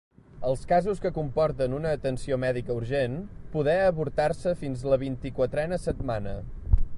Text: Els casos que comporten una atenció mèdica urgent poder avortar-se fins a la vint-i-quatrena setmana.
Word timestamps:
Els 0.51 0.61
casos 0.69 1.01
que 1.01 1.11
comporten 1.17 1.75
una 1.79 1.91
atenció 1.97 2.39
mèdica 2.45 2.77
urgent 2.79 3.19
poder 3.57 3.77
avortar-se 3.91 4.55
fins 4.63 4.83
a 4.87 4.93
la 4.95 4.99
vint-i-quatrena 5.05 5.81
setmana. 5.87 6.35